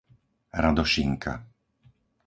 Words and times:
Radošinka 0.63 1.33